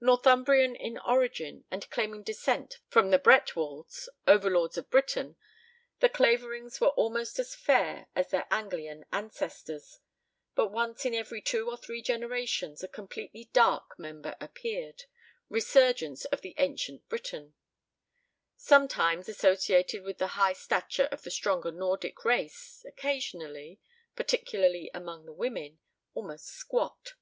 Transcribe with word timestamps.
Northumbrian 0.00 0.76
in 0.76 0.96
origin 0.98 1.64
and 1.68 1.90
claiming 1.90 2.22
descent 2.22 2.78
from 2.86 3.10
the 3.10 3.18
Bretwaldes, 3.18 4.08
overlords 4.28 4.78
of 4.78 4.88
Britain, 4.90 5.34
the 5.98 6.08
Claverings 6.08 6.80
were 6.80 6.90
almost 6.90 7.40
as 7.40 7.56
fair 7.56 8.06
as 8.14 8.30
their 8.30 8.46
Anglian 8.48 9.04
ancestors, 9.12 9.98
but 10.54 10.68
once 10.68 11.04
in 11.04 11.14
every 11.16 11.42
two 11.42 11.68
or 11.68 11.76
three 11.76 12.00
generations 12.00 12.84
a 12.84 12.86
completely 12.86 13.50
dark 13.52 13.98
member 13.98 14.36
appeared, 14.40 15.02
resurgence 15.48 16.26
of 16.26 16.42
the 16.42 16.54
ancient 16.58 17.08
Briton; 17.08 17.54
sometimes 18.56 19.28
associated 19.28 20.04
with 20.04 20.18
the 20.18 20.38
high 20.38 20.52
stature 20.52 21.08
of 21.10 21.22
the 21.24 21.30
stronger 21.32 21.72
Nordic 21.72 22.24
race, 22.24 22.84
occasionally 22.86 23.80
particularly 24.14 24.92
among 24.94 25.26
the 25.26 25.32
women 25.32 25.80
almost 26.14 26.46
squat. 26.46 27.14